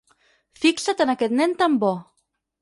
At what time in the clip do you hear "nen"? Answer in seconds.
1.41-1.55